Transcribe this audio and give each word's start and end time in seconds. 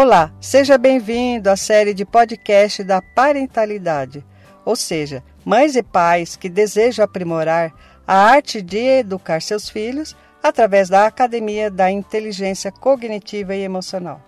Olá, 0.00 0.32
seja 0.40 0.78
bem-vindo 0.78 1.50
à 1.50 1.56
série 1.56 1.92
de 1.92 2.04
podcast 2.04 2.84
da 2.84 3.02
parentalidade, 3.02 4.24
ou 4.64 4.76
seja, 4.76 5.24
mães 5.44 5.74
e 5.74 5.82
pais 5.82 6.36
que 6.36 6.48
desejam 6.48 7.04
aprimorar 7.04 7.74
a 8.06 8.14
arte 8.14 8.62
de 8.62 8.78
educar 8.78 9.42
seus 9.42 9.68
filhos 9.68 10.14
através 10.40 10.88
da 10.88 11.04
Academia 11.04 11.68
da 11.68 11.90
Inteligência 11.90 12.70
Cognitiva 12.70 13.56
e 13.56 13.62
Emocional. 13.62 14.20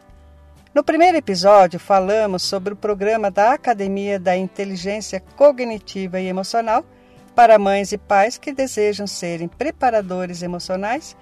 No 0.75 0.83
primeiro 0.83 1.19
episódio, 1.19 1.79
falamos 1.79 2.43
sobre 2.43 2.73
o 2.73 2.77
programa 2.77 3.31
da 3.31 3.53
Academia 3.53 4.19
da 4.19 4.37
Inteligência 4.37 5.21
Cognitiva 5.37 6.19
e 6.19 6.27
Emocional 6.27 6.85
para 7.33 7.61
mães 7.61 7.93
e 7.93 7.97
pais 7.97 8.37
que 8.37 8.53
desejam 8.53 9.07
serem 9.07 9.47
preparadores 9.47 10.43
emocionais, 10.43 11.17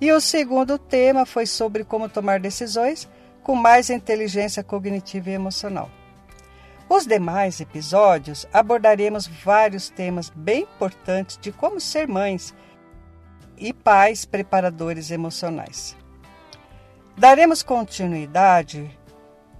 e 0.00 0.12
o 0.12 0.20
segundo 0.20 0.78
tema 0.78 1.26
foi 1.26 1.46
sobre 1.46 1.82
como 1.82 2.08
tomar 2.08 2.38
decisões 2.38 3.08
com 3.48 3.54
mais 3.54 3.88
inteligência 3.88 4.62
cognitiva 4.62 5.30
e 5.30 5.32
emocional. 5.32 5.88
Os 6.86 7.06
demais 7.06 7.62
episódios 7.62 8.46
abordaremos 8.52 9.26
vários 9.26 9.88
temas 9.88 10.28
bem 10.28 10.64
importantes 10.64 11.38
de 11.40 11.50
como 11.50 11.80
ser 11.80 12.06
mães 12.06 12.54
e 13.56 13.72
pais 13.72 14.26
preparadores 14.26 15.10
emocionais. 15.10 15.96
Daremos 17.16 17.62
continuidade, 17.62 18.94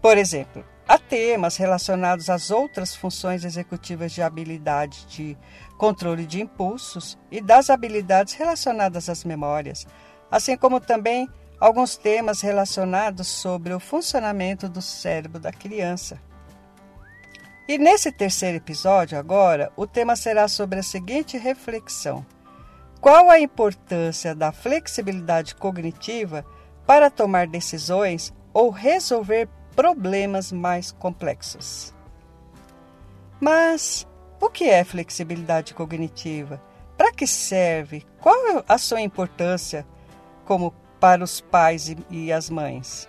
por 0.02 0.18
exemplo, 0.18 0.62
a 0.86 0.98
temas 0.98 1.56
relacionados 1.56 2.28
às 2.28 2.50
outras 2.50 2.94
funções 2.94 3.42
executivas 3.42 4.12
de 4.12 4.20
habilidade 4.20 5.06
de 5.06 5.34
controle 5.78 6.26
de 6.26 6.42
impulsos 6.42 7.16
e 7.30 7.40
das 7.40 7.70
habilidades 7.70 8.34
relacionadas 8.34 9.08
às 9.08 9.24
memórias, 9.24 9.86
assim 10.30 10.58
como 10.58 10.78
também 10.78 11.26
alguns 11.60 11.96
temas 11.96 12.40
relacionados 12.40 13.26
sobre 13.26 13.72
o 13.72 13.80
funcionamento 13.80 14.68
do 14.68 14.80
cérebro 14.80 15.40
da 15.40 15.52
criança. 15.52 16.20
E 17.68 17.76
nesse 17.76 18.10
terceiro 18.10 18.56
episódio, 18.56 19.18
agora, 19.18 19.70
o 19.76 19.86
tema 19.86 20.16
será 20.16 20.48
sobre 20.48 20.78
a 20.78 20.82
seguinte 20.82 21.36
reflexão: 21.36 22.24
Qual 23.00 23.30
a 23.30 23.38
importância 23.40 24.34
da 24.34 24.52
flexibilidade 24.52 25.54
cognitiva 25.54 26.46
para 26.86 27.10
tomar 27.10 27.46
decisões 27.46 28.32
ou 28.54 28.70
resolver 28.70 29.48
problemas 29.76 30.50
mais 30.50 30.92
complexos? 30.92 31.92
Mas 33.40 34.06
o 34.40 34.48
que 34.48 34.64
é 34.64 34.82
flexibilidade 34.82 35.74
cognitiva? 35.74 36.62
Para 36.96 37.12
que 37.12 37.26
serve? 37.26 38.04
Qual 38.20 38.64
a 38.66 38.78
sua 38.78 39.00
importância 39.00 39.86
como 40.44 40.72
para 41.00 41.22
os 41.22 41.40
pais 41.40 41.94
e 42.10 42.32
as 42.32 42.50
mães. 42.50 43.08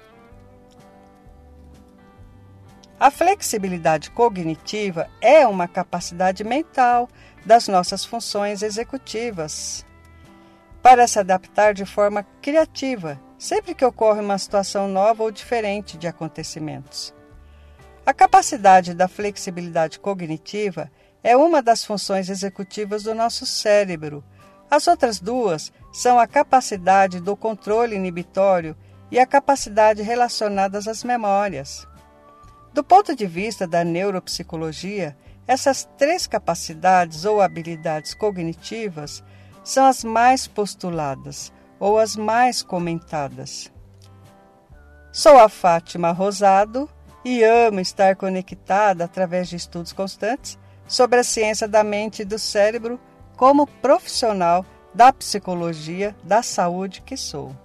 A 2.99 3.09
flexibilidade 3.09 4.11
cognitiva 4.11 5.09
é 5.21 5.47
uma 5.47 5.67
capacidade 5.67 6.43
mental 6.43 7.07
das 7.45 7.67
nossas 7.67 8.03
funções 8.03 8.61
executivas 8.61 9.85
para 10.81 11.07
se 11.07 11.17
adaptar 11.19 11.73
de 11.73 11.85
forma 11.85 12.23
criativa 12.41 13.19
sempre 13.37 13.73
que 13.73 13.85
ocorre 13.85 14.19
uma 14.19 14.37
situação 14.37 14.89
nova 14.89 15.23
ou 15.23 15.31
diferente 15.31 15.97
de 15.97 16.07
acontecimentos. 16.07 17.13
A 18.05 18.13
capacidade 18.13 18.93
da 18.93 19.07
flexibilidade 19.07 19.97
cognitiva 19.97 20.91
é 21.23 21.37
uma 21.37 21.61
das 21.61 21.85
funções 21.85 22.29
executivas 22.29 23.03
do 23.03 23.15
nosso 23.15 23.45
cérebro 23.45 24.23
as 24.69 24.87
outras 24.87 25.19
duas 25.19 25.71
são 25.91 26.19
a 26.19 26.27
capacidade 26.27 27.19
do 27.19 27.35
controle 27.35 27.95
inibitório 27.95 28.75
e 29.11 29.19
a 29.19 29.25
capacidade 29.25 30.01
relacionadas 30.01 30.87
às 30.87 31.03
memórias. 31.03 31.87
Do 32.73 32.83
ponto 32.83 33.15
de 33.15 33.25
vista 33.25 33.67
da 33.67 33.83
neuropsicologia, 33.83 35.17
essas 35.47 35.89
três 35.97 36.27
capacidades 36.27 37.25
ou 37.25 37.41
habilidades 37.41 38.13
cognitivas 38.13 39.23
são 39.63 39.85
as 39.85 40.03
mais 40.03 40.47
postuladas 40.47 41.51
ou 41.79 41.97
as 41.97 42.15
mais 42.15 42.61
comentadas. 42.61 43.71
Sou 45.11 45.39
a 45.39 45.49
Fátima 45.49 46.11
Rosado 46.11 46.87
e 47.25 47.43
amo 47.43 47.79
estar 47.79 48.15
conectada 48.15 49.05
através 49.05 49.49
de 49.49 49.55
estudos 49.55 49.91
constantes 49.91 50.57
sobre 50.87 51.19
a 51.19 51.23
ciência 51.23 51.67
da 51.67 51.83
mente 51.83 52.21
e 52.21 52.25
do 52.25 52.37
cérebro 52.37 52.99
como 53.35 53.65
profissional 53.65 54.65
da 54.93 55.13
psicologia 55.13 56.15
da 56.23 56.41
saúde 56.41 57.01
que 57.01 57.15
sou. 57.15 57.55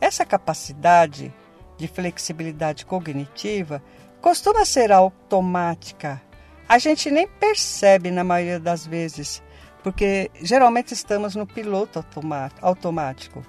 Essa 0.00 0.24
capacidade 0.24 1.34
de 1.76 1.88
flexibilidade 1.88 2.86
cognitiva 2.86 3.82
costuma 4.20 4.64
ser 4.64 4.92
automática. 4.92 6.20
A 6.68 6.78
gente 6.78 7.10
nem 7.10 7.26
percebe 7.26 8.10
na 8.10 8.22
maioria 8.22 8.60
das 8.60 8.86
vezes, 8.86 9.42
porque 9.82 10.30
geralmente 10.40 10.92
estamos 10.92 11.34
no 11.34 11.46
piloto 11.46 12.04
automático. 12.60 13.42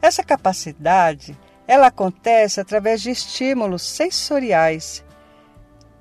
Essa 0.00 0.22
capacidade, 0.22 1.36
ela 1.66 1.88
acontece 1.88 2.60
através 2.60 3.02
de 3.02 3.10
estímulos 3.10 3.82
sensoriais 3.82 5.04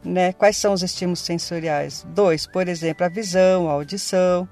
né? 0.07 0.33
Quais 0.33 0.57
são 0.57 0.73
os 0.73 0.81
estímulos 0.81 1.19
sensoriais? 1.19 2.05
Dois, 2.09 2.47
por 2.47 2.67
exemplo, 2.67 3.05
a 3.05 3.09
visão, 3.09 3.69
a 3.69 3.73
audição. 3.73 4.47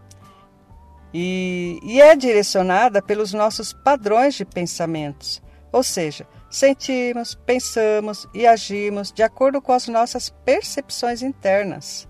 E, 1.18 1.80
e 1.81 2.02
é 2.02 2.14
direcionada 2.14 3.02
pelos 3.02 3.31
nossos 3.31 3.72
padrões 3.72 4.36
de 4.36 4.44
pensamentos, 4.44 5.42
ou 5.72 5.81
seja, 5.81 6.28
sentimos, 6.50 7.36
pensamos 7.36 8.28
e 8.34 8.46
agimos 8.46 9.14
de 9.14 9.24
acordo 9.24 9.62
com 9.62 9.72
as 9.72 9.88
nossas 9.88 10.30
percepções 10.44 11.22
internas, 11.22 12.06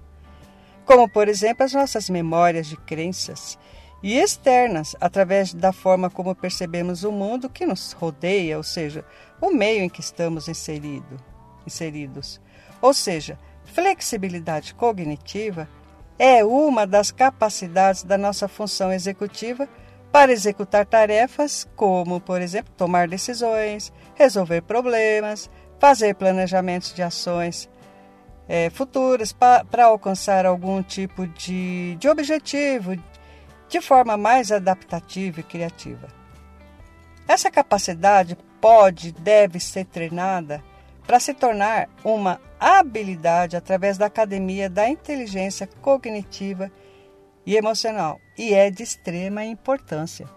como, 0.85 1.07
por 1.07 1.27
exemplo, 1.27 1.63
as 1.63 1.71
nossas 1.71 2.09
memórias 2.09 2.65
de 2.65 2.77
crenças, 2.77 3.59
e 4.01 4.17
externas, 4.17 4.95
através 4.99 5.53
da 5.53 5.71
forma 5.71 6.09
como 6.09 6.33
percebemos 6.33 7.03
o 7.03 7.11
mundo 7.11 7.47
que 7.47 7.67
nos 7.67 7.91
rodeia, 7.91 8.57
ou 8.57 8.63
seja, 8.63 9.05
o 9.39 9.51
meio 9.51 9.83
em 9.83 9.89
que 9.89 10.01
estamos 10.01 10.47
inserido, 10.47 11.23
inseridos. 11.63 12.41
Ou 12.81 12.91
seja, 12.91 13.37
flexibilidade 13.65 14.73
cognitiva 14.73 15.69
é 16.17 16.43
uma 16.43 16.87
das 16.87 17.11
capacidades 17.11 18.03
da 18.03 18.17
nossa 18.17 18.47
função 18.47 18.91
executiva 18.91 19.67
para 20.11 20.31
executar 20.31 20.85
tarefas 20.85 21.67
como, 21.75 22.21
por 22.21 22.41
exemplo, 22.41 22.73
tomar 22.77 23.07
decisões, 23.07 23.91
resolver 24.15 24.61
problemas, 24.61 25.49
fazer 25.79 26.15
planejamentos 26.15 26.93
de 26.93 27.01
ações 27.01 27.69
é, 28.47 28.69
futuras 28.69 29.33
para 29.33 29.85
alcançar 29.85 30.45
algum 30.45 30.81
tipo 30.81 31.27
de, 31.27 31.95
de 31.99 32.07
objetivo 32.07 32.95
de 33.67 33.81
forma 33.81 34.15
mais 34.15 34.51
adaptativa 34.51 35.39
e 35.39 35.43
criativa. 35.43 36.07
Essa 37.27 37.49
capacidade 37.49 38.37
pode 38.61 39.11
deve 39.11 39.59
ser 39.59 39.85
treinada 39.85 40.63
para 41.05 41.19
se 41.19 41.33
tornar 41.33 41.89
uma 42.03 42.39
habilidade 42.59 43.55
através 43.55 43.97
da 43.97 44.07
academia 44.07 44.69
da 44.69 44.89
inteligência 44.89 45.67
cognitiva 45.81 46.71
e 47.45 47.55
emocional 47.55 48.19
e 48.37 48.53
é 48.53 48.71
de 48.71 48.83
extrema 48.83 49.43
importância. 49.43 50.27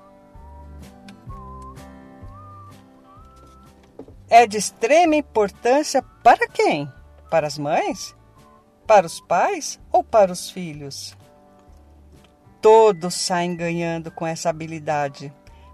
É 4.28 4.46
de 4.46 4.58
extrema 4.58 5.16
importância 5.16 6.02
para 6.22 6.46
quem? 6.48 6.86
Para 7.30 7.46
as 7.46 7.56
mães? 7.56 8.14
Para 8.86 9.06
os 9.06 9.20
pais 9.20 9.80
ou 9.90 10.04
para 10.04 10.30
os 10.30 10.50
filhos? 10.50 11.16
Todos 12.60 13.14
saem 13.14 13.56
ganhando 13.56 14.10
com 14.10 14.26
essa 14.26 14.50
habilidade, 14.50 15.32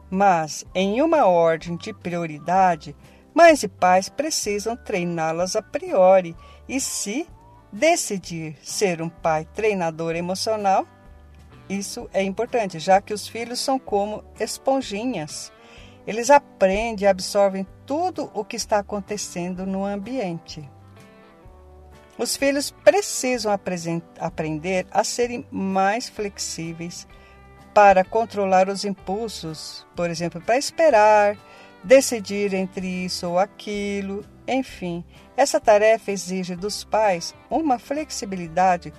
mas 0.09 0.65
em 0.73 1.03
uma 1.03 1.27
ordem 1.27 1.77
de 1.77 1.93
prioridade 1.93 2.95
Mães 3.35 3.65
e 3.65 3.69
pais 3.69 4.09
precisam 4.09 4.77
treiná-las 4.77 5.57
a 5.57 5.63
priori 5.63 6.37
e 6.69 6.79
se 6.79 7.27
decidir 7.73 8.57
ser 8.63 9.03
um 9.03 9.09
pai 9.09 9.45
treinador 9.53 10.15
emocional, 10.15 10.87
isso 11.69 12.09
é 12.13 12.23
importante, 12.23 12.79
já 12.79 13.01
que 13.01 13.13
os 13.13 13.27
filhos 13.27 13.59
são 13.59 13.77
como 13.79 14.23
esponjinhas. 14.39 15.53
Eles 16.07 16.31
aprendem 16.31 17.05
e 17.05 17.09
absorvem 17.09 17.67
tudo 17.85 18.31
o 18.35 18.45
que 18.45 18.55
está 18.55 18.79
acontecendo 18.79 19.67
no 19.67 19.85
ambiente. 19.85 20.69
Os 22.17 22.37
filhos 22.37 22.71
precisam 22.71 23.51
aprender 23.51 24.87
a 24.93 25.03
serem 25.03 25.45
mais 25.51 26.09
flexíveis 26.09 27.09
para 27.73 28.05
controlar 28.05 28.69
os 28.69 28.85
impulsos, 28.85 29.85
por 29.97 30.09
exemplo, 30.09 30.41
para 30.41 30.57
esperar, 30.57 31.37
decidir 31.85 32.55
entre 32.55 32.87
isso 33.05 33.29
ou 33.29 33.39
aquilo, 33.39 34.25
enfim, 34.49 35.05
essa 35.37 35.61
tarefa 35.61 36.11
exige 36.11 36.57
dos 36.57 36.83
pais 36.83 37.35
uma 37.51 37.79
flexibilidade 37.79 38.93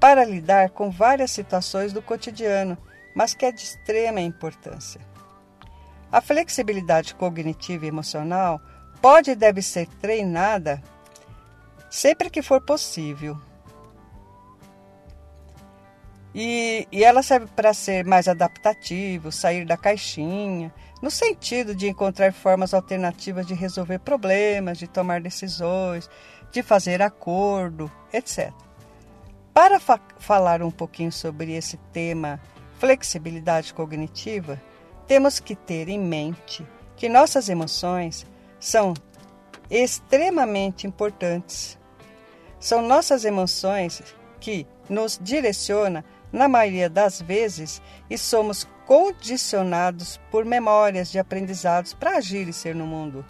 para 0.00 0.24
lidar 0.24 0.70
com 0.70 0.90
várias 0.90 1.30
situações 1.30 1.92
do 1.92 2.00
cotidiano, 2.00 2.76
mas 3.14 3.34
que 3.34 3.44
é 3.44 3.52
de 3.52 3.62
extrema 3.62 4.20
importância. 4.20 5.00
A 6.10 6.20
flexibilidade 6.20 7.14
cognitiva 7.14 7.84
e 7.84 7.88
emocional 7.88 8.60
pode 9.00 9.30
e 9.30 9.36
deve 9.36 9.62
ser 9.62 9.86
treinada 10.00 10.82
sempre 11.90 12.30
que 12.30 12.42
for 12.42 12.60
possível. 12.60 13.36
E, 16.34 16.86
e 16.92 17.04
ela 17.04 17.22
serve 17.22 17.48
para 17.54 17.74
ser 17.74 18.04
mais 18.04 18.28
adaptativo, 18.28 19.32
sair 19.32 19.64
da 19.64 19.76
caixinha, 19.76 20.72
no 21.00 21.10
sentido 21.10 21.74
de 21.74 21.88
encontrar 21.88 22.32
formas 22.32 22.74
alternativas 22.74 23.46
de 23.46 23.54
resolver 23.54 23.98
problemas, 24.00 24.78
de 24.78 24.86
tomar 24.86 25.20
decisões, 25.20 26.08
de 26.52 26.62
fazer 26.62 27.00
acordo, 27.00 27.90
etc. 28.12 28.52
Para 29.54 29.80
fa 29.80 30.00
falar 30.18 30.62
um 30.62 30.70
pouquinho 30.70 31.12
sobre 31.12 31.54
esse 31.54 31.76
tema 31.92 32.40
flexibilidade 32.78 33.74
cognitiva, 33.74 34.60
temos 35.06 35.40
que 35.40 35.54
ter 35.54 35.88
em 35.88 35.98
mente 35.98 36.66
que 36.96 37.08
nossas 37.08 37.48
emoções 37.48 38.26
são 38.58 38.94
extremamente 39.70 40.86
importantes. 40.86 41.78
São 42.58 42.82
nossas 42.82 43.24
emoções 43.24 44.02
que 44.38 44.66
nos 44.88 45.18
direcionam 45.22 46.04
na 46.32 46.48
maioria 46.48 46.88
das 46.88 47.20
vezes, 47.20 47.82
e 48.08 48.16
somos 48.16 48.68
condicionados 48.90 50.20
por 50.32 50.44
memórias 50.44 51.12
de 51.12 51.18
aprendizados 51.20 51.94
para 51.94 52.16
agir 52.16 52.48
e 52.48 52.52
ser 52.52 52.74
no 52.74 52.84
mundo. 52.84 53.24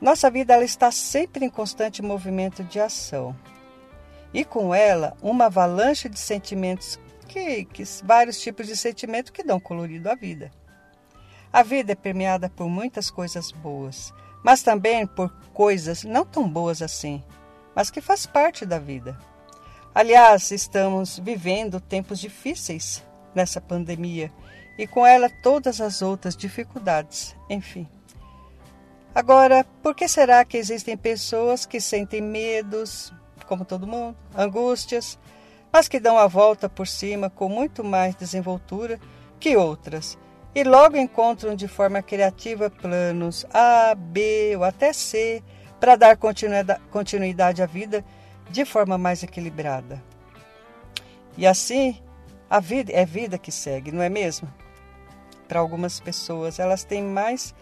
Nossa 0.00 0.30
vida 0.30 0.54
ela 0.54 0.62
está 0.62 0.92
sempre 0.92 1.44
em 1.44 1.50
constante 1.50 2.00
movimento 2.00 2.62
de 2.62 2.78
ação. 2.78 3.34
E 4.32 4.44
com 4.44 4.72
ela, 4.72 5.16
uma 5.20 5.46
avalanche 5.46 6.08
de 6.08 6.16
sentimentos, 6.16 6.96
que, 7.26 7.64
que 7.64 7.82
vários 8.04 8.40
tipos 8.40 8.68
de 8.68 8.76
sentimentos 8.76 9.32
que 9.32 9.42
dão 9.42 9.58
colorido 9.58 10.08
à 10.08 10.14
vida. 10.14 10.52
A 11.52 11.64
vida 11.64 11.90
é 11.90 11.96
permeada 11.96 12.48
por 12.48 12.68
muitas 12.68 13.10
coisas 13.10 13.50
boas, 13.50 14.14
mas 14.44 14.62
também 14.62 15.08
por 15.08 15.28
coisas 15.52 16.04
não 16.04 16.24
tão 16.24 16.48
boas 16.48 16.80
assim, 16.80 17.20
mas 17.74 17.90
que 17.90 18.00
faz 18.00 18.26
parte 18.26 18.64
da 18.64 18.78
vida. 18.78 19.18
Aliás, 19.92 20.52
estamos 20.52 21.18
vivendo 21.18 21.80
tempos 21.80 22.20
difíceis 22.20 23.02
nessa 23.34 23.60
pandemia 23.60 24.30
e 24.78 24.86
com 24.86 25.06
ela 25.06 25.30
todas 25.42 25.80
as 25.80 26.02
outras 26.02 26.36
dificuldades, 26.36 27.34
enfim. 27.48 27.88
Agora, 29.14 29.64
por 29.82 29.94
que 29.94 30.08
será 30.08 30.44
que 30.44 30.56
existem 30.56 30.96
pessoas 30.96 31.64
que 31.64 31.80
sentem 31.80 32.20
medos, 32.20 33.12
como 33.46 33.64
todo 33.64 33.86
mundo, 33.86 34.16
angústias, 34.36 35.18
mas 35.72 35.88
que 35.88 36.00
dão 36.00 36.18
a 36.18 36.26
volta 36.26 36.68
por 36.68 36.86
cima 36.86 37.30
com 37.30 37.48
muito 37.48 37.84
mais 37.84 38.14
desenvoltura 38.14 38.98
que 39.38 39.56
outras 39.56 40.18
e 40.54 40.62
logo 40.62 40.96
encontram 40.96 41.54
de 41.54 41.66
forma 41.66 42.00
criativa 42.00 42.70
planos 42.70 43.44
A, 43.52 43.94
B 43.94 44.54
ou 44.56 44.64
até 44.64 44.92
C 44.92 45.42
para 45.80 45.96
dar 45.96 46.16
continuidade 46.16 47.62
à 47.62 47.66
vida 47.66 48.04
de 48.50 48.64
forma 48.64 48.96
mais 48.96 49.22
equilibrada. 49.22 50.02
E 51.36 51.46
assim, 51.46 52.00
a 52.54 52.60
vida 52.60 52.92
é 52.92 53.04
vida 53.04 53.36
que 53.36 53.50
segue, 53.50 53.90
não 53.90 54.00
é 54.00 54.08
mesmo? 54.08 54.48
Para 55.48 55.58
algumas 55.58 55.98
pessoas, 55.98 56.60
elas 56.60 56.84
têm 56.84 57.02
mais 57.02 57.52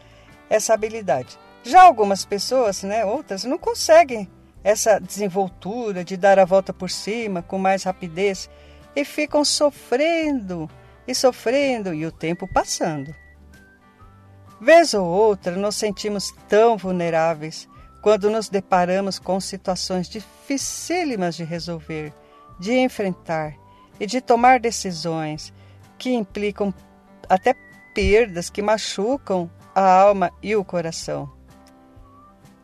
essa 0.50 0.74
habilidade. 0.74 1.38
Já 1.62 1.84
algumas 1.84 2.26
pessoas, 2.26 2.82
né, 2.82 3.02
outras, 3.02 3.44
não 3.44 3.56
conseguem 3.56 4.30
essa 4.62 5.00
desenvoltura 5.00 6.04
de 6.04 6.14
dar 6.14 6.38
a 6.38 6.44
volta 6.44 6.74
por 6.74 6.90
cima 6.90 7.40
com 7.40 7.56
mais 7.56 7.84
rapidez 7.84 8.50
e 8.94 9.02
ficam 9.02 9.46
sofrendo 9.46 10.68
e 11.08 11.14
sofrendo 11.14 11.94
e 11.94 12.04
o 12.04 12.12
tempo 12.12 12.46
passando. 12.46 13.14
Vez 14.60 14.92
ou 14.92 15.06
outra, 15.06 15.56
nos 15.56 15.76
sentimos 15.76 16.34
tão 16.50 16.76
vulneráveis 16.76 17.66
quando 18.02 18.28
nos 18.28 18.50
deparamos 18.50 19.18
com 19.18 19.40
situações 19.40 20.06
dificílimas 20.06 21.34
de 21.34 21.44
resolver, 21.44 22.12
de 22.60 22.74
enfrentar 22.74 23.61
e 24.02 24.06
de 24.06 24.20
tomar 24.20 24.58
decisões 24.58 25.54
que 25.96 26.12
implicam 26.12 26.74
até 27.28 27.54
perdas 27.94 28.50
que 28.50 28.60
machucam 28.60 29.48
a 29.72 30.00
alma 30.02 30.32
e 30.42 30.56
o 30.56 30.64
coração. 30.64 31.30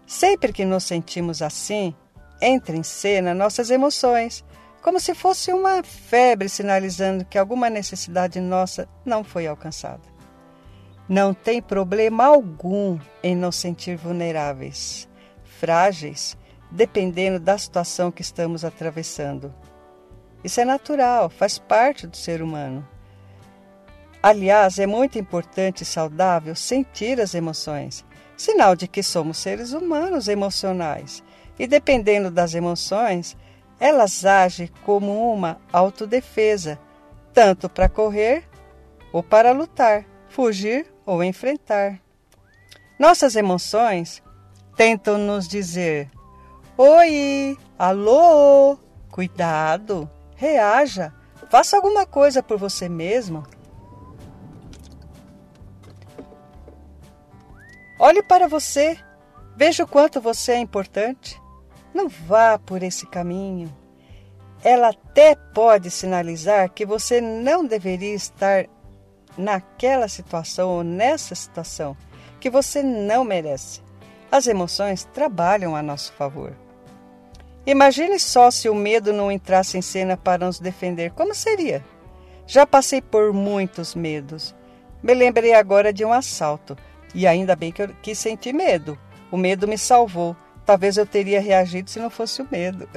Sempre 0.05 0.53
que 0.53 0.65
nos 0.65 0.83
sentimos 0.83 1.41
assim, 1.41 1.95
entra 2.43 2.77
em 2.77 2.83
cena 2.83 3.33
nossas 3.33 3.71
emoções, 3.71 4.45
como 4.83 4.99
se 4.99 5.15
fosse 5.15 5.53
uma 5.53 5.81
febre 5.85 6.49
sinalizando 6.49 7.25
que 7.25 7.39
alguma 7.39 7.71
necessidade 7.71 8.41
nossa 8.41 8.89
não 9.05 9.23
foi 9.23 9.47
alcançada. 9.47 10.03
Não 11.09 11.33
tem 11.33 11.63
problema 11.63 12.27
algum 12.27 12.99
em 13.23 13.37
nos 13.37 13.55
sentir 13.55 13.97
vulneráveis 13.97 15.09
frágeis, 15.59 16.37
dependendo 16.69 17.41
da 17.41 17.57
situação 17.59 18.11
que 18.11 18.23
estamos 18.23 18.65
atravessando. 18.65 19.55
Isso 20.43 20.61
é 20.61 20.65
natural, 20.65 21.29
faz 21.29 21.59
parte 21.59 22.07
do 22.07 22.17
ser 22.17 22.43
humano. 22.43 22.87
Aliás, 24.23 24.79
é 24.79 24.87
muito 24.87 25.19
importante 25.19 25.83
e 25.83 25.87
saudável 25.87 26.55
sentir 26.55 27.21
as 27.21 27.35
emoções, 27.35 28.05
sinal 28.37 28.75
de 28.75 28.89
que 28.89 29.03
somos 29.03 29.39
seres 29.39 29.73
humanos 29.73 30.29
emocionais. 30.29 31.23
E 31.59 31.67
dependendo 31.67 32.31
das 32.31 32.55
emoções, 32.55 33.37
elas 33.81 34.25
agem 34.25 34.69
como 34.85 35.33
uma 35.33 35.61
autodefesa, 35.73 36.79
tanto 37.33 37.69
para 37.69 37.89
correr 37.89 38.45
ou 39.13 39.23
para 39.23 39.53
lutar, 39.53 40.05
fugir 40.29 40.87
ou 41.07 41.23
enfrentar. 41.23 42.01
Nossas 42.99 43.37
emoções 43.37 44.23
tentam 44.77 45.17
nos 45.19 45.47
dizer: 45.47 46.11
Oi, 46.77 47.57
alô, 47.79 48.77
cuidado, 49.11 50.11
reaja, 50.39 51.13
faça 51.51 51.77
alguma 51.77 52.07
coisa 52.07 52.43
por 52.43 52.57
você 52.57 52.89
mesmo. 52.89 53.43
Olhe 57.99 58.23
para 58.23 58.47
você, 58.47 58.97
veja 59.57 59.83
o 59.83 59.89
quanto 59.89 60.21
você 60.21 60.53
é 60.53 60.59
importante. 60.59 61.43
Não 61.93 62.09
vá 62.09 62.57
por 62.57 62.85
esse 62.85 63.05
caminho. 63.05 63.75
Ela 64.63 64.91
até 64.91 65.35
pode 65.35 65.91
sinalizar 65.91 66.71
que 66.71 66.87
você 66.87 67.21
não 67.21 67.67
deveria 67.67 68.15
estar 68.15 68.67
naquela 69.37 70.07
situação 70.07 70.71
ou 70.71 70.85
nessa 70.85 71.35
situação, 71.35 71.97
que 72.39 72.49
você 72.49 72.81
não 72.81 73.25
merece. 73.25 73.83
As 74.31 74.47
emoções 74.47 75.05
trabalham 75.05 75.75
a 75.75 75.83
nosso 75.83 76.13
favor. 76.13 76.55
Imagine 77.69 78.19
só 78.19 78.51
se 78.51 78.67
o 78.71 78.75
medo 78.75 79.13
não 79.13 79.31
entrasse 79.31 79.77
em 79.77 79.83
cena 79.83 80.17
para 80.17 80.47
nos 80.47 80.59
defender, 80.59 81.11
como 81.11 81.35
seria? 81.35 81.85
Já 82.47 82.67
passei 82.67 83.03
por 83.03 83.31
muitos 83.35 83.95
medos. 83.95 84.55
Me 85.03 85.13
lembrei 85.13 85.53
agora 85.53 85.93
de 85.93 86.03
um 86.03 86.11
assalto, 86.11 86.79
e 87.15 87.27
ainda 87.27 87.55
bem 87.55 87.71
que, 87.71 87.83
eu, 87.83 87.89
que 88.01 88.15
senti 88.15 88.55
medo. 88.55 88.99
O 89.31 89.37
medo 89.37 89.69
me 89.69 89.77
salvou. 89.77 90.35
Talvez 90.65 90.97
eu 90.97 91.05
teria 91.05 91.43
reagido 91.43 91.91
se 91.91 91.99
não 91.99 92.09
fosse 92.09 92.41
o 92.41 92.49
medo. 92.51 92.89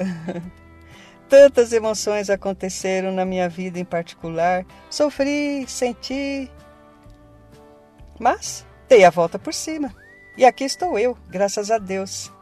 Tantas 1.28 1.70
emoções 1.74 2.30
aconteceram 2.30 3.12
na 3.12 3.26
minha 3.26 3.50
vida 3.50 3.78
em 3.78 3.84
particular. 3.84 4.64
Sofri, 4.88 5.66
senti, 5.68 6.50
mas 8.18 8.66
dei 8.88 9.04
a 9.04 9.10
volta 9.10 9.38
por 9.38 9.52
cima. 9.52 9.94
E 10.34 10.46
aqui 10.46 10.64
estou 10.64 10.98
eu, 10.98 11.14
graças 11.28 11.70
a 11.70 11.76
Deus. 11.76 12.32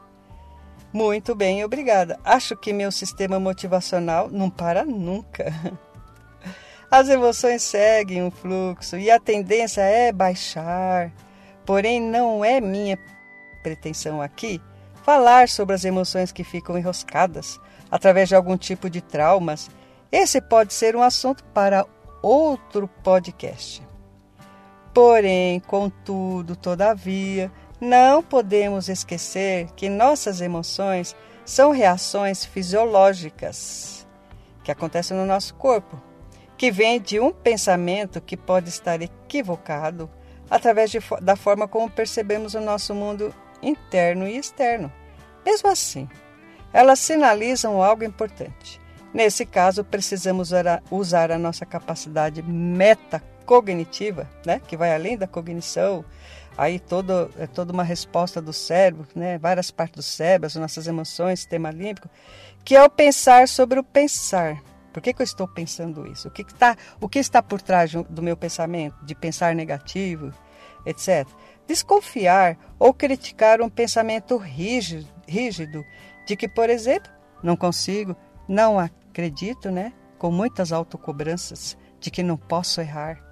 Muito 0.92 1.35
bem, 1.35 1.64
obrigada. 1.64 2.18
Acho 2.25 2.56
que 2.56 2.73
meu 2.73 2.90
sistema 2.90 3.38
motivacional 3.38 4.28
não 4.28 4.50
para 4.50 4.85
nunca. 4.85 5.52
As 6.90 7.09
emoções 7.09 7.62
seguem 7.62 8.25
um 8.25 8.30
fluxo 8.32 8.97
e 8.97 9.09
a 9.09 9.20
tendência 9.20 9.82
é 9.82 10.11
baixar. 10.11 11.12
Porém, 11.64 12.00
não 12.00 12.44
é 12.44 12.61
minha 12.61 12.99
pretensão 13.62 14.20
aqui 14.20 14.61
falar 15.04 15.49
sobre 15.49 15.75
as 15.75 15.85
emoções 15.85 16.32
que 16.32 16.42
ficam 16.42 16.76
enroscadas 16.76 17.61
através 17.90 18.28
de 18.28 18.35
algum 18.35 18.56
tipo 18.56 18.90
de 18.90 19.00
traumas. 19.00 19.70
Esse 20.11 20.40
pode 20.40 20.75
ser 20.75 20.97
um 20.97 21.02
assunto 21.02 21.44
para 21.54 21.87
outro 22.23 22.88
podcast. 23.02 23.82
Porém, 24.92 25.61
contudo, 25.61 26.56
todavia, 26.56 27.52
não 27.80 28.22
podemos 28.22 28.88
esquecer 28.88 29.68
que 29.76 29.88
nossas 29.88 30.40
emoções 30.40 31.16
são 31.44 31.72
reações 31.72 32.44
fisiológicas 32.44 34.06
que 34.62 34.70
acontecem 34.70 35.16
no 35.16 35.25
nosso 35.25 35.54
corpo, 35.54 36.00
que 36.56 36.70
vêm 36.70 37.00
de 37.00 37.18
um 37.18 37.32
pensamento 37.32 38.20
que 38.20 38.37
pode 38.37 38.68
estar 38.68 39.00
equivocado 39.00 40.10
através 40.50 40.90
de, 40.90 40.99
da 41.22 41.37
forma 41.37 41.66
como 41.66 41.90
percebemos 41.90 42.54
o 42.54 42.60
nosso 42.60 42.94
mundo 42.94 43.34
interno 43.62 44.28
e 44.28 44.37
externo. 44.37 44.92
Mesmo 45.44 45.70
assim, 45.70 46.08
elas 46.72 46.99
sinalizam 46.99 47.82
algo 47.82 48.04
importante. 48.04 48.80
Nesse 49.12 49.44
caso, 49.44 49.82
precisamos 49.82 50.50
usar 50.90 51.30
a, 51.32 51.38
nossa 51.38 51.66
capacidade 51.66 52.42
cognitiva, 53.50 54.28
né, 54.47 54.61
que 54.64 54.76
vai 54.76 54.95
além 54.95 55.19
da 55.19 55.26
cognição, 55.26 56.04
aí 56.57 56.78
todo, 56.78 57.28
é 57.37 57.49
toda 57.49 57.73
uma 57.73 57.83
resposta 57.83 58.40
do 58.40 58.52
cérebro, 58.52 59.09
né, 59.12 59.38
várias 59.38 59.73
partes 59.73 59.97
do 59.97 60.02
cérebro, 60.04 60.47
as 60.47 60.54
nossas 60.54 60.87
emoções, 60.87 61.40
sistema 61.40 61.69
límbico, 61.73 62.09
que 62.64 62.76
é 62.76 62.85
o 62.85 62.88
pensar 62.88 63.49
sobre 63.49 63.80
o 63.80 63.83
pensar. 63.83 64.62
Por 64.92 65.02
que, 65.02 65.12
que 65.12 65.21
eu 65.21 65.25
estou 65.25 65.49
pensando 65.49 66.07
isso? 66.07 66.28
O 66.28 66.30
que, 66.30 66.45
que 66.45 66.54
tá, 66.54 66.76
o 67.00 67.09
que 67.09 67.19
está 67.19 67.42
por 67.42 67.61
trás 67.61 67.90
do 68.09 68.23
meu 68.23 68.37
pensamento, 68.37 69.04
de 69.04 69.16
pensar 69.16 69.52
negativo, 69.52 70.33
etc. 70.87 71.26
Desconfiar 71.66 72.57
ou 72.78 72.95
criticar 72.95 73.61
um 73.61 73.69
pensamento 73.69 74.37
rígido, 74.37 75.09
rígido 75.26 75.85
de 76.25 76.37
que, 76.37 76.49
por 76.49 76.71
exemplo, 76.71 77.11
não 77.42 77.57
consigo, 77.57 78.14
não 78.47 78.78
acredito, 78.78 79.73
né? 79.73 79.92
Com 80.19 80.30
muitas 80.30 80.71
autocobranças 80.71 81.76
de 81.99 82.12
que 82.12 82.23
não 82.23 82.37
posso 82.37 82.80
errar. 82.80 83.29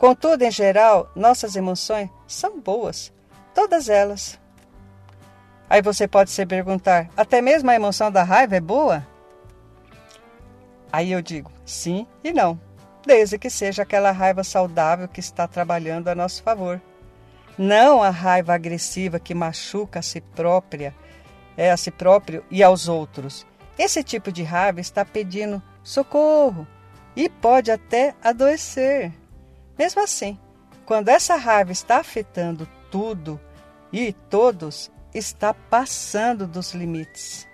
Contudo, 0.00 0.40
em 0.44 0.50
geral, 0.50 1.12
nossas 1.14 1.54
emoções 1.56 2.08
são 2.26 2.58
boas, 2.58 3.12
todas 3.54 3.90
elas. 3.90 4.40
Aí 5.68 5.82
você 5.82 6.08
pode 6.08 6.30
se 6.30 6.46
perguntar: 6.46 7.10
até 7.14 7.42
mesmo 7.42 7.70
a 7.70 7.74
emoção 7.74 8.10
da 8.10 8.22
raiva 8.22 8.56
é 8.56 8.60
boa? 8.62 9.06
Aí 10.90 11.12
eu 11.12 11.20
digo: 11.20 11.52
sim 11.66 12.06
e 12.24 12.32
não, 12.32 12.58
desde 13.06 13.38
que 13.38 13.50
seja 13.50 13.82
aquela 13.82 14.10
raiva 14.10 14.42
saudável 14.42 15.06
que 15.06 15.20
está 15.20 15.46
trabalhando 15.46 16.08
a 16.08 16.14
nosso 16.14 16.42
favor. 16.42 16.80
Não 17.58 18.02
a 18.02 18.08
raiva 18.08 18.54
agressiva 18.54 19.20
que 19.20 19.34
machuca 19.34 19.98
a 19.98 20.02
si 20.02 20.22
própria, 20.22 20.94
é 21.58 21.70
a 21.70 21.76
si 21.76 21.90
próprio 21.90 22.42
e 22.50 22.62
aos 22.62 22.88
outros. 22.88 23.46
Esse 23.78 24.02
tipo 24.02 24.32
de 24.32 24.42
raiva 24.42 24.80
está 24.80 25.04
pedindo 25.04 25.62
socorro 25.84 26.66
e 27.14 27.28
pode 27.28 27.70
até 27.70 28.14
adoecer. 28.24 29.19
Mesmo 29.80 30.02
assim, 30.02 30.38
quando 30.84 31.08
essa 31.08 31.36
raiva 31.36 31.72
está 31.72 32.00
afetando 32.00 32.68
tudo 32.90 33.40
e 33.90 34.12
todos, 34.12 34.92
está 35.14 35.54
passando 35.54 36.46
dos 36.46 36.74
limites. 36.74 37.48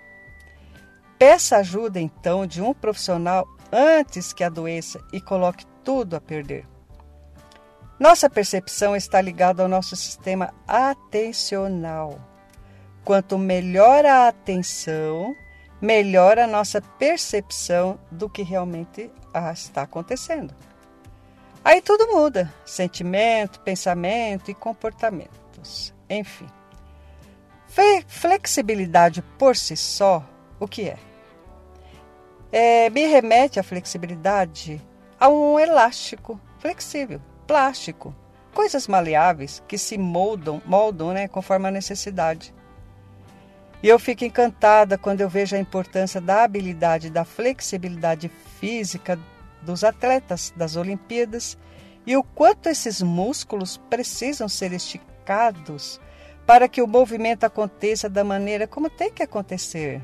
Peça 1.17 1.55
ajuda 1.55 2.01
então 2.01 2.45
de 2.45 2.61
um 2.61 2.73
profissional 2.73 3.47
antes 3.71 4.33
que 4.33 4.43
adoeça 4.43 4.99
e 5.13 5.21
coloque 5.21 5.65
tudo 5.85 6.17
a 6.17 6.19
perder. 6.19 6.67
Nossa 7.97 8.29
percepção 8.29 8.93
está 8.93 9.21
ligada 9.21 9.63
ao 9.63 9.69
nosso 9.69 9.95
sistema 9.95 10.53
atencional. 10.67 12.19
Quanto 13.05 13.37
melhor 13.37 14.05
a 14.05 14.27
atenção, 14.27 15.33
melhor 15.81 16.37
a 16.37 16.45
nossa 16.45 16.81
percepção 16.81 17.97
do 18.11 18.29
que 18.29 18.43
realmente 18.43 19.09
está 19.53 19.83
acontecendo. 19.83 20.53
Aí 21.67 21.81
tudo 21.81 22.07
muda: 22.07 22.49
sentimento, 22.63 23.59
pensamento 23.59 24.49
e 24.49 24.53
comportamentos. 24.53 25.93
Enfim. 26.09 26.47
Flexibilidade 28.07 29.21
por 29.37 29.53
si 29.53 29.75
só, 29.75 30.23
o 30.61 30.65
que 30.65 30.87
é? 30.87 30.97
é? 32.53 32.89
Me 32.89 33.05
remete 33.07 33.59
a 33.59 33.63
flexibilidade 33.63 34.81
a 35.19 35.27
um 35.27 35.59
elástico 35.59 36.39
flexível, 36.57 37.21
plástico, 37.45 38.15
coisas 38.53 38.87
maleáveis 38.87 39.61
que 39.67 39.77
se 39.77 39.97
moldam, 39.97 40.61
moldam 40.65 41.11
né, 41.11 41.27
conforme 41.27 41.67
a 41.67 41.71
necessidade. 41.71 42.55
E 43.83 43.89
eu 43.89 43.99
fico 43.99 44.23
encantada 44.23 44.97
quando 44.97 45.19
eu 45.19 45.27
vejo 45.27 45.53
a 45.53 45.59
importância 45.59 46.21
da 46.21 46.45
habilidade, 46.45 47.09
da 47.09 47.25
flexibilidade 47.25 48.31
física 48.57 49.19
dos 49.61 49.83
atletas 49.83 50.53
das 50.55 50.75
Olimpíadas 50.75 51.57
e 52.05 52.15
o 52.15 52.23
quanto 52.23 52.69
esses 52.69 53.01
músculos 53.01 53.77
precisam 53.89 54.47
ser 54.47 54.71
esticados 54.71 55.99
para 56.45 56.69
que 56.69 56.81
o 56.81 56.87
movimento 56.87 57.43
aconteça 57.43 58.09
da 58.09 58.23
maneira 58.23 58.65
como 58.65 58.89
tem 58.89 59.11
que 59.11 59.21
acontecer. 59.21 60.01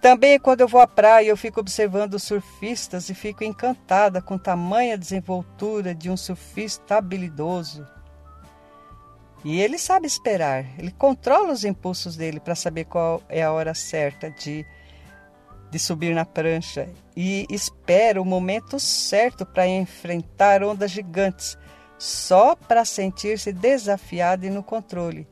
Também 0.00 0.38
quando 0.38 0.60
eu 0.60 0.68
vou 0.68 0.80
à 0.80 0.86
praia, 0.86 1.26
eu 1.26 1.36
fico 1.36 1.58
observando 1.58 2.14
os 2.14 2.22
surfistas 2.22 3.08
e 3.08 3.14
fico 3.14 3.42
encantada 3.42 4.22
com 4.22 4.38
tamanha 4.38 4.96
desenvoltura 4.96 5.92
de 5.92 6.08
um 6.08 6.16
surfista 6.16 6.96
habilidoso. 6.96 7.84
E 9.44 9.60
ele 9.60 9.78
sabe 9.78 10.06
esperar, 10.06 10.64
ele 10.78 10.92
controla 10.92 11.52
os 11.52 11.64
impulsos 11.64 12.16
dele 12.16 12.38
para 12.38 12.54
saber 12.54 12.84
qual 12.84 13.22
é 13.28 13.42
a 13.42 13.52
hora 13.52 13.74
certa 13.74 14.30
de, 14.30 14.64
de 15.70 15.78
subir 15.78 16.14
na 16.14 16.24
prancha 16.24 16.88
e 17.16 17.46
espera 17.50 18.20
o 18.20 18.24
momento 18.24 18.78
certo 18.80 19.44
para 19.44 19.66
enfrentar 19.66 20.62
ondas 20.62 20.90
gigantes 20.90 21.58
só 21.98 22.54
para 22.54 22.84
sentir-se 22.84 23.52
desafiado 23.52 24.46
e 24.46 24.50
no 24.50 24.62
controle. 24.62 25.26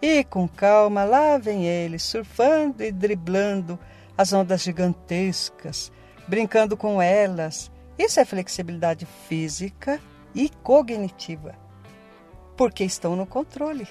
E 0.00 0.24
com 0.24 0.46
calma 0.48 1.04
lá 1.04 1.38
vem 1.38 1.64
ele, 1.66 1.98
surfando 1.98 2.82
e 2.82 2.92
driblando 2.92 3.78
as 4.16 4.32
ondas 4.32 4.62
gigantescas, 4.62 5.90
brincando 6.28 6.76
com 6.76 7.00
elas. 7.00 7.70
Isso 7.98 8.20
é 8.20 8.24
flexibilidade 8.24 9.06
física 9.28 10.00
e 10.34 10.48
cognitiva, 10.48 11.54
porque 12.56 12.84
estão 12.84 13.16
no 13.16 13.26
controle. 13.26 13.86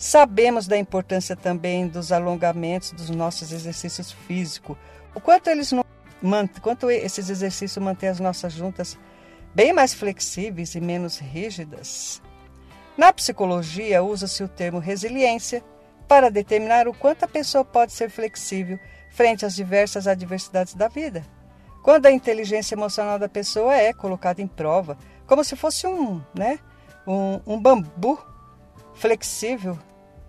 Sabemos 0.00 0.66
da 0.66 0.78
importância 0.78 1.36
também 1.36 1.86
dos 1.86 2.10
alongamentos 2.10 2.92
dos 2.92 3.10
nossos 3.10 3.52
exercícios 3.52 4.10
físicos, 4.10 4.74
o 5.14 5.20
quanto 5.20 5.50
eles 5.50 5.70
quanto 6.62 6.90
esses 6.90 7.28
exercícios 7.28 7.84
mantêm 7.84 8.08
as 8.08 8.18
nossas 8.18 8.54
juntas 8.54 8.98
bem 9.54 9.74
mais 9.74 9.92
flexíveis 9.92 10.74
e 10.74 10.80
menos 10.80 11.18
rígidas. 11.18 12.22
Na 12.96 13.12
psicologia, 13.12 14.02
usa-se 14.02 14.42
o 14.42 14.48
termo 14.48 14.78
resiliência 14.78 15.62
para 16.08 16.30
determinar 16.30 16.88
o 16.88 16.94
quanto 16.94 17.24
a 17.26 17.28
pessoa 17.28 17.62
pode 17.62 17.92
ser 17.92 18.08
flexível 18.08 18.80
frente 19.10 19.44
às 19.44 19.54
diversas 19.54 20.06
adversidades 20.06 20.72
da 20.72 20.88
vida. 20.88 21.22
Quando 21.82 22.06
a 22.06 22.10
inteligência 22.10 22.74
emocional 22.74 23.18
da 23.18 23.28
pessoa 23.28 23.74
é 23.74 23.92
colocada 23.92 24.40
em 24.40 24.46
prova, 24.46 24.96
como 25.26 25.44
se 25.44 25.56
fosse 25.56 25.86
um, 25.86 26.22
né, 26.34 26.58
um, 27.06 27.38
um 27.46 27.60
bambu 27.60 28.18
flexível 28.94 29.78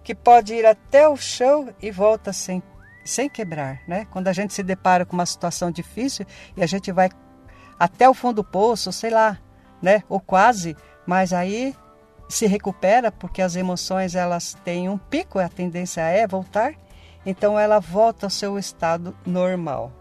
que 0.04 0.16
pode 0.16 0.54
ir 0.54 0.66
até 0.66 1.08
o 1.08 1.16
chão 1.16 1.74
e 1.82 1.92
volta 1.92 2.34
sem, 2.34 2.62
sem 3.04 3.30
quebrar. 3.30 3.82
Né? 3.88 4.06
Quando 4.12 4.28
a 4.28 4.34
gente 4.34 4.54
se 4.54 4.64
depara 4.64 5.06
com 5.06 5.14
uma 5.14 5.26
situação 5.26 5.72
difícil 5.72 6.26
e 6.56 6.64
a 6.64 6.68
gente 6.68 6.92
vai 6.92 7.10
até 7.80 8.10
o 8.10 8.14
fundo 8.14 8.38
do 8.38 8.44
poço, 8.44 8.92
sei 8.92 9.10
lá, 9.10 9.40
né? 9.82 10.04
Ou 10.08 10.20
quase, 10.20 10.78
mas 11.06 11.34
aí 11.34 11.76
se 12.30 12.46
recupera 12.46 13.12
porque 13.12 13.42
as 13.42 13.56
emoções 13.56 14.16
elas 14.16 14.56
têm 14.64 14.88
um 14.88 14.98
pico, 14.98 15.40
a 15.40 15.50
tendência 15.50 16.02
é 16.02 16.28
voltar, 16.28 16.76
então 17.26 17.60
ela 17.60 17.80
volta 17.80 18.28
ao 18.28 18.30
seu 18.30 18.58
estado 18.58 19.16
normal, 19.26 19.92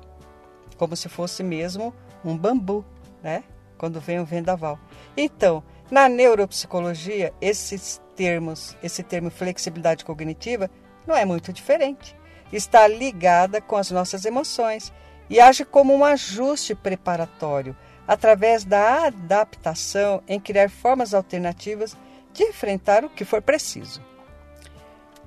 como 0.76 0.94
se 0.94 1.08
fosse 1.08 1.42
mesmo 1.42 1.94
um 2.24 2.36
bambu, 2.36 2.84
né? 3.22 3.42
Quando 3.78 3.98
vem 3.98 4.20
o 4.20 4.26
vendaval. 4.26 4.78
Então, 5.16 5.62
na 5.90 6.08
neuropsicologia, 6.08 7.32
esses 7.40 8.00
termos, 8.20 8.76
esse 8.82 9.02
termo 9.02 9.30
flexibilidade 9.30 10.04
cognitiva 10.04 10.70
não 11.06 11.16
é 11.16 11.24
muito 11.24 11.54
diferente. 11.54 12.14
Está 12.52 12.86
ligada 12.86 13.62
com 13.62 13.76
as 13.76 13.90
nossas 13.90 14.26
emoções 14.26 14.92
e 15.30 15.40
age 15.40 15.64
como 15.64 15.94
um 15.94 16.04
ajuste 16.04 16.74
preparatório, 16.74 17.74
através 18.06 18.62
da 18.62 19.06
adaptação 19.06 20.22
em 20.28 20.38
criar 20.38 20.68
formas 20.68 21.14
alternativas 21.14 21.96
de 22.30 22.42
enfrentar 22.42 23.06
o 23.06 23.08
que 23.08 23.24
for 23.24 23.40
preciso. 23.40 24.02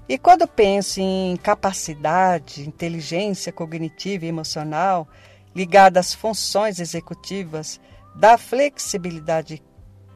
E 0.07 0.15
quando 0.15 0.47
penso 0.47 0.99
em 1.01 1.35
capacidade, 1.37 2.61
inteligência 2.61 3.51
cognitiva 3.51 4.25
e 4.25 4.27
emocional 4.27 5.07
ligada 5.55 5.99
às 5.99 6.13
funções 6.13 6.79
executivas 6.79 7.81
da 8.13 8.37
flexibilidade 8.37 9.63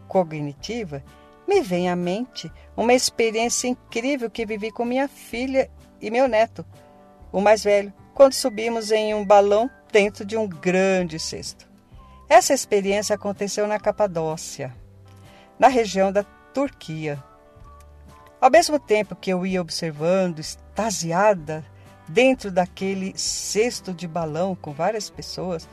cognitiva, 0.08 1.04
me 1.48 1.62
vem 1.62 1.90
à 1.90 1.96
mente 1.96 2.52
uma 2.76 2.94
experiência 2.94 3.68
incrível 3.68 4.30
que 4.30 4.46
vivi 4.46 4.70
com 4.70 4.84
minha 4.84 5.08
filha 5.08 5.72
e 6.02 6.12
meu 6.12 6.28
neto, 6.28 6.66
o 7.32 7.40
mais 7.40 7.64
velho, 7.64 7.94
quando 8.14 8.34
subimos 8.34 8.92
em 8.92 9.14
um 9.14 9.26
balão 9.26 9.70
dentro 9.92 10.26
de 10.26 10.36
um 10.36 10.48
grande 10.48 11.18
cesto. 11.20 11.68
Essa 12.28 12.54
experiência 12.54 13.16
aconteceu 13.16 13.66
na 13.68 13.80
Capadócia, 13.80 14.76
na 15.58 15.70
região 15.70 16.12
da 16.12 16.24
Turquia. 16.54 17.24
Ao 18.42 18.52
mesmo 18.52 18.78
tempo 18.78 19.16
que 19.16 19.32
eu 19.32 19.46
ia 19.46 19.62
observando, 19.62 20.40
extasiada, 20.40 21.64
dentro 22.08 22.52
daquele 22.52 23.18
cesto 23.18 23.94
de 23.94 24.08
balão 24.08 24.56
com 24.56 24.72
várias 24.72 25.10
pessoas, 25.10 25.68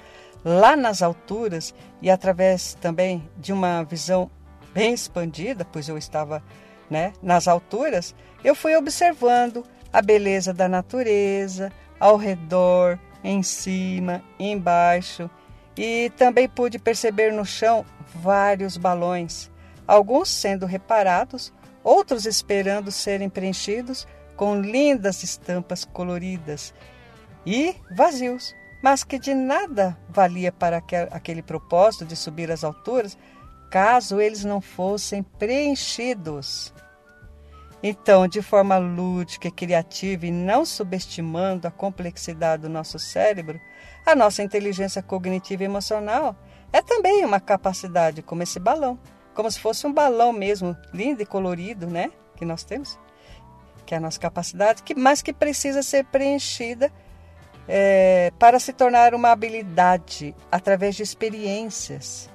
lá 0.45 0.77
nas 0.77 1.03
alturas 1.03 1.75
e 2.01 2.11
através 2.11 2.75
também 2.75 3.29
de 3.37 3.53
uma 3.53 3.83
visão 3.83 4.31
bem 4.75 4.93
expandida, 4.93 5.65
pois 5.65 5.89
eu 5.89 5.97
estava 5.97 6.43
né, 6.91 7.13
nas 7.23 7.49
alturas, 7.49 8.15
eu 8.43 8.55
fui 8.55 8.77
observando 8.77 9.65
a 9.93 10.03
beleza 10.03 10.53
da 10.53 10.69
natureza, 10.69 11.73
ao 11.99 12.17
redor, 12.17 12.99
em 13.23 13.43
cima, 13.43 14.23
embaixo. 14.39 15.31
E 15.77 16.11
também 16.17 16.49
pude 16.49 16.79
perceber 16.79 17.33
no 17.33 17.45
chão 17.45 17.85
vários 18.15 18.77
balões, 18.77 19.51
alguns 19.87 20.29
sendo 20.29 20.67
reparados, 20.67 21.53
outros 21.83 22.27
esperando 22.27 22.91
serem 22.91 23.29
preenchidos 23.29 24.07
com 24.37 24.61
lindas 24.61 25.23
estampas 25.23 25.85
coloridas 25.85 26.75
e 27.47 27.75
vazios, 27.97 28.55
mas 28.83 29.05
que 29.05 29.19
de 29.19 29.35
nada 29.35 29.97
valia 30.09 30.53
para 30.53 30.83
aquele 31.11 31.43
propósito 31.43 32.05
de 32.05 32.17
subir 32.17 32.51
às 32.51 32.65
alturas, 32.65 33.17
caso 33.75 34.21
eles 34.21 34.45
não 34.45 34.61
fossem 34.61 35.21
preenchidos. 35.21 36.73
Então, 37.83 38.29
de 38.29 38.41
forma 38.41 38.79
lúdica 38.79 39.49
e 39.49 39.51
criativa 39.51 40.27
e 40.27 40.31
não 40.31 40.65
subestimando 40.65 41.67
a 41.67 41.73
complexidade 41.73 42.63
do 42.63 42.69
nosso 42.69 43.01
cérebro, 43.01 43.61
a 44.07 44.15
nossa 44.15 44.45
inteligência 44.45 45.03
cognitiva 45.03 45.65
e 45.65 45.67
emocional 45.67 46.37
é 46.73 46.81
também 46.81 47.25
uma 47.25 47.41
capacidade 47.41 48.23
como 48.23 48.45
esse 48.45 48.61
balão, 48.61 48.97
como 49.35 49.51
se 49.51 49.59
fosse 49.59 49.89
um 49.89 49.93
balão 49.93 50.33
mesmo, 50.33 50.77
lindo 50.93 51.25
e 51.25 51.27
colorido, 51.27 51.89
né? 51.89 52.13
Que 52.37 52.45
nós 52.45 52.63
temos, 52.63 52.97
que 53.85 53.93
é 53.93 53.97
a 53.97 54.01
nossa 54.01 54.21
capacidade, 54.21 54.85
que, 54.85 54.95
mas 54.95 55.21
que 55.21 55.33
precisa 55.33 55.83
ser 55.83 56.05
preenchida 56.05 56.93
é, 57.67 58.33
para 58.39 58.61
se 58.61 58.73
tornar 58.73 59.17
uma 59.17 59.33
habilidade 59.33 60.33
através 60.53 60.95
de 60.95 61.03
experiências, 61.03 62.33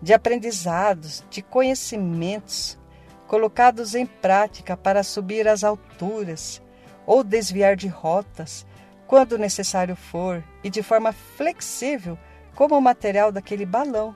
de 0.00 0.14
aprendizados, 0.14 1.24
de 1.30 1.42
conhecimentos 1.42 2.78
colocados 3.26 3.94
em 3.94 4.06
prática 4.06 4.76
para 4.76 5.02
subir 5.02 5.46
às 5.46 5.62
alturas 5.62 6.62
ou 7.06 7.22
desviar 7.22 7.76
de 7.76 7.86
rotas 7.86 8.66
quando 9.06 9.38
necessário 9.38 9.96
for 9.96 10.42
e 10.62 10.70
de 10.70 10.82
forma 10.82 11.12
flexível, 11.12 12.18
como 12.54 12.76
o 12.76 12.80
material 12.80 13.30
daquele 13.30 13.64
balão, 13.64 14.14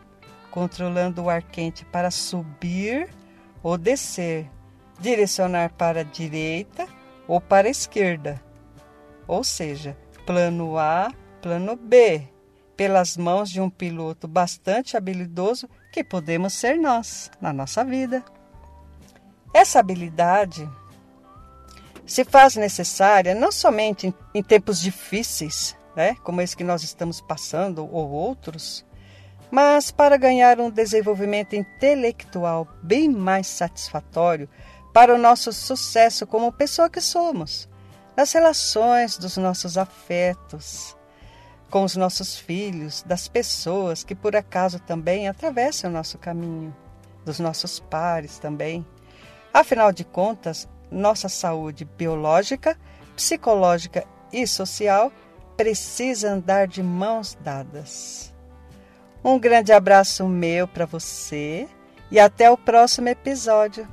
controlando 0.51 1.23
o 1.23 1.31
ar 1.31 1.43
quente 1.43 1.85
para 1.85 2.11
subir 2.11 3.09
ou 3.63 3.79
descer, 3.79 4.51
direcionar 5.01 5.73
para 5.73 6.01
a 6.01 6.05
direita 6.05 6.87
ou 7.27 7.41
para 7.41 7.69
a 7.69 7.71
esquerda. 7.71 8.43
Ou 9.27 9.45
seja, 9.45 9.97
plano 10.27 10.79
A, 10.79 11.11
plano 11.41 11.77
B, 11.77 12.29
pelas 12.77 13.17
mãos 13.17 13.51
de 13.51 13.61
um 13.61 13.71
piloto 13.71 14.27
bastante 14.27 14.97
habilidoso 14.97 15.69
que 15.93 16.03
podemos 16.03 16.53
ser 16.53 16.77
nós 16.77 17.31
na 17.41 17.53
nossa 17.53 17.85
vida. 17.85 18.25
Essa 19.55 19.81
habilidade 19.81 20.69
se 22.07 22.25
faz 22.25 22.57
necessária 22.57 23.35
não 23.35 23.53
somente 23.53 24.07
em, 24.07 24.15
em 24.35 24.43
tempos 24.43 24.81
difíceis, 24.81 25.77
né, 25.95 26.17
como 26.23 26.41
esse 26.41 26.57
que 26.57 26.65
nós 26.65 26.83
estamos 26.83 27.21
passando 27.21 27.89
ou 27.91 28.11
outros, 28.11 28.85
mas 29.51 29.91
para 29.91 30.17
ganhar 30.17 30.59
um 30.59 30.71
desenvolvimento 30.71 31.55
intelectual 31.55 32.67
bem 32.83 33.09
mais 33.09 33.47
satisfatório 33.47 34.49
para 34.93 35.15
o 35.15 35.19
nosso 35.19 35.53
sucesso 35.53 36.27
como 36.27 36.53
pessoa 36.53 36.89
que 36.89 37.01
somos, 37.01 37.69
nas 38.17 38.33
relações 38.33 39.17
dos 39.19 39.37
nossos 39.37 39.77
afetos, 39.77 40.97
com 41.73 41.85
os 41.85 41.97
nossos 41.97 42.37
filhos, 42.37 43.03
das 43.03 43.29
pessoas 43.29 44.05
que 44.05 44.15
por 44.15 44.37
acaso 44.37 44.79
também 44.79 45.27
atravessam 45.27 45.89
o 45.89 45.93
nosso 45.93 46.19
caminho, 46.19 46.77
dos 47.25 47.41
nossos 47.41 47.81
pares 47.81 48.39
também. 48.39 48.85
Afinal 49.55 49.91
de 49.91 50.05
contas, 50.05 50.69
nossa 50.91 51.31
saúde 51.31 51.87
biológica, 51.87 52.79
psicológica 53.17 54.05
e 54.31 54.47
social 54.47 55.11
precisa 55.57 56.33
andar 56.33 56.69
de 56.69 56.83
mãos 56.83 57.39
dadas. 57.41 58.35
Um 59.25 59.39
grande 59.39 59.73
abraço 59.73 60.29
meu 60.29 60.69
para 60.69 60.85
você 60.85 61.67
e 62.11 62.21
até 62.21 62.51
o 62.51 62.59
próximo 62.59 63.09
episódio. 63.09 63.89